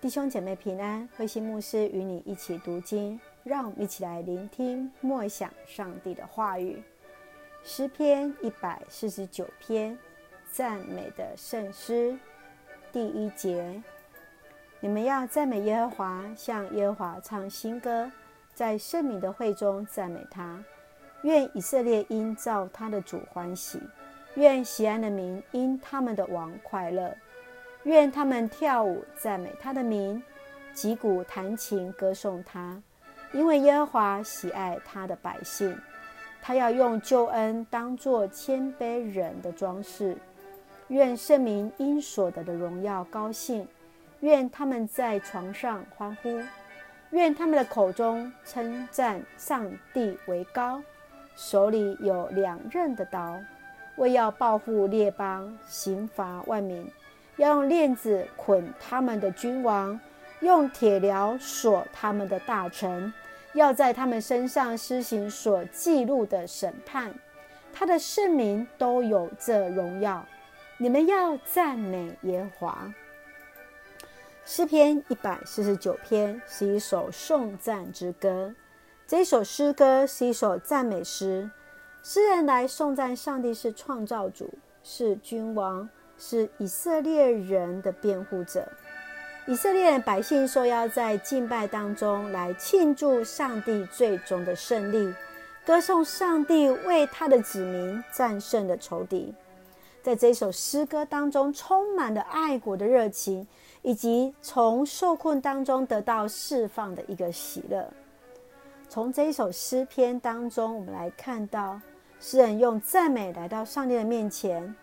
[0.00, 6.82] 弟兄姐妹平安，慧心牧师与你一起读经，让我们一起来聆听默想上帝的话语。
[7.62, 9.98] 诗篇一百四十九篇，
[10.50, 12.18] 赞美的圣诗，
[12.90, 13.82] 第一节：
[14.80, 18.10] 你们要赞美耶和华，向耶和华唱新歌，
[18.54, 20.64] 在圣民的会中赞美他。
[21.24, 23.78] 愿以色列因造他的主欢喜，
[24.36, 27.14] 愿锡安的民因他们的王快乐。
[27.84, 30.22] 愿他们跳舞赞美他的名，
[30.74, 32.82] 击鼓弹琴歌颂他，
[33.32, 35.76] 因为耶和华喜爱他的百姓，
[36.42, 40.16] 他要用救恩当作谦卑人的装饰。
[40.88, 43.66] 愿圣民因所得的荣耀高兴，
[44.20, 46.40] 愿他们在床上欢呼，
[47.10, 50.82] 愿他们的口中称赞上帝为高，
[51.36, 53.38] 手里有两刃的刀，
[53.96, 56.86] 为要报复列邦，刑罚万民。
[57.40, 59.98] 要用链子捆他们的君王，
[60.40, 63.10] 用铁镣锁他们的大臣，
[63.54, 67.14] 要在他们身上施行所记录的审判。
[67.72, 70.26] 他的圣民都有这荣耀。
[70.76, 72.94] 你们要赞美耶和华。
[74.44, 78.54] 诗篇一百四十九篇是一首颂赞之歌。
[79.06, 81.50] 这首诗歌是一首赞美诗，
[82.02, 85.88] 诗人来颂赞上帝是创造主，是君王。
[86.20, 88.68] 是以色列人的辩护者。
[89.46, 95.12] 以色列百姓受邀在敬拜当中来庆祝上帝最终的胜利，
[95.66, 99.34] 歌颂上帝为他的子民战胜了仇敌。
[100.02, 103.46] 在这首诗歌当中，充满了爱国的热情，
[103.82, 107.90] 以及从受困当中得到释放的一个喜乐。
[108.88, 111.80] 从这一首诗篇当中，我们来看到
[112.20, 114.74] 诗人用赞美来到上帝的面前。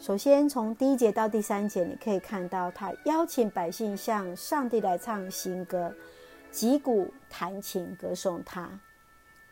[0.00, 5.94] 首先，从第一节到第三节，你可以看到他邀请百姓向上帝来唱新歌，
[6.50, 8.66] 击鼓弹琴歌颂他。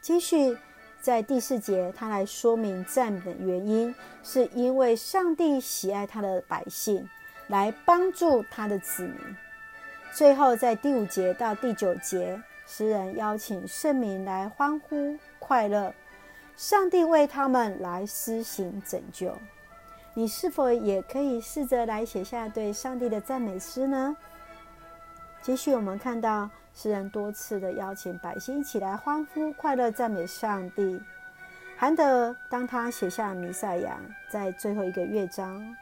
[0.00, 0.56] 继续
[1.02, 7.06] 在第四节，他来说明赞美的原因，是因为上帝喜爱他的百姓，
[7.48, 9.16] 来帮助他的子民。
[10.14, 15.92] 最后，在第五节到第九节，诗人邀请圣民来欢呼快乐，
[16.56, 19.36] 上帝为他们来施行拯救。
[20.18, 24.16] 你是否也可以试着来写下对上帝的赞美诗呢？
[25.40, 31.00] 继续，我们看到诗人多次的邀请百姓一起来欢呼、快乐、赞美上帝。
[31.76, 33.96] 韩德当他写下弥赛亚，
[34.28, 35.76] 在最后一个乐章，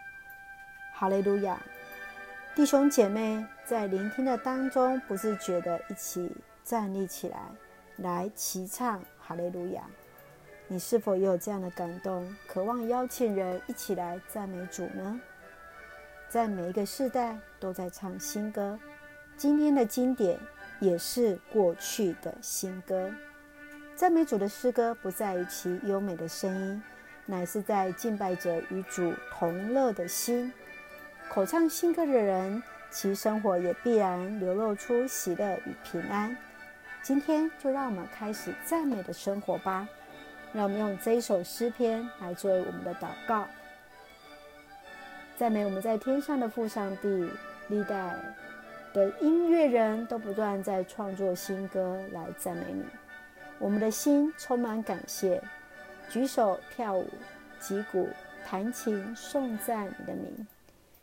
[0.93, 1.59] 哈利路亚，
[2.55, 6.31] 弟兄姐妹在聆听的当中，不自觉的一起
[6.63, 7.39] 站立起来，
[7.97, 9.85] 来齐唱哈利路亚。
[10.69, 15.21] 你是否也有这样的感动，渴望邀请人一起来赞美主呢？
[16.29, 18.77] 在每一个世代都在唱新歌，
[19.37, 20.37] 今天的经典
[20.81, 23.13] 也是过去的新歌。
[23.95, 26.83] 赞美主的诗歌不在于其优美的声音，
[27.27, 30.53] 乃是在敬拜者与主同乐的心。
[31.31, 32.61] 口唱新歌的人，
[32.91, 36.37] 其生活也必然流露出喜乐与平安。
[37.03, 39.89] 今天就让我们开始赞美的生活吧。
[40.53, 43.47] 让我们用这一首诗篇来作为我们的祷告，
[45.37, 47.31] 赞美我们在天上的父上帝。
[47.69, 48.15] 历代
[48.95, 52.85] 的音乐人都不断在创作新歌来赞美你，
[53.59, 55.43] 我们的心充满感谢，
[56.09, 57.09] 举手跳舞，
[57.59, 58.09] 击鼓
[58.47, 60.47] 弹琴，颂赞你的名。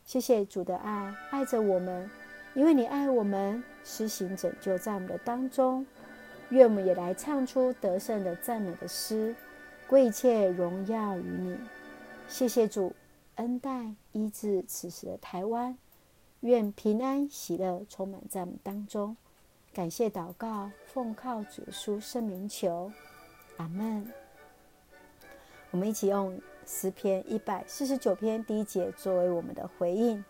[0.06, 2.10] 谢谢主的爱，爱着我们，
[2.54, 5.86] 因为你爱我们，施行拯救在我们的当中。
[6.54, 9.34] 愿我们也来唱出得胜的赞美的诗，
[9.88, 11.58] 归一切荣耀于你。
[12.28, 12.94] 谢谢主
[13.34, 15.76] 恩待医治此时的台湾，
[16.42, 19.16] 愿平安喜乐充满在我们当中。
[19.72, 22.92] 感谢祷告，奉靠主耶稣圣名求，
[23.56, 24.06] 阿门。
[25.72, 30.24] 我们一起用诗篇一百四十九篇第一节作为我们的回应。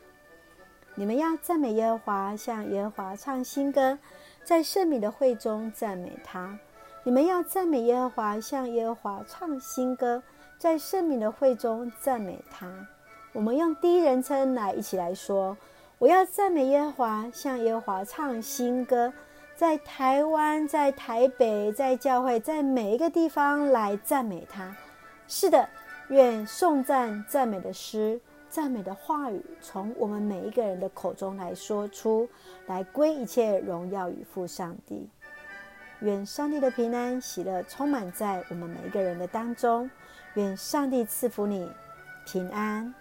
[0.94, 3.98] 你们要赞美耶和华，向耶和华唱新歌。
[4.44, 6.58] 在圣民的会中赞美他，
[7.02, 10.22] 你们要赞美耶和华，向耶和华唱新歌。
[10.58, 12.86] 在圣民的会中赞美他。
[13.32, 15.56] 我们用第一人称来一起来说：
[15.98, 19.12] 我要赞美耶和华，向耶和华唱新歌。
[19.56, 24.76] 在台湾，在台北，在教会，在每一个地方来赞美他。
[25.26, 25.68] 是的，
[26.08, 28.20] 愿颂赞赞美的诗。
[28.54, 32.28] 赞美的话语从我们每一个人的口中来说出，
[32.68, 35.09] 来归一切荣耀与父上帝。
[35.98, 39.91] 愿上帝的平安喜乐充满在我们每一个人的当中。
[40.34, 41.68] 愿上帝赐福你
[42.24, 42.95] 平安。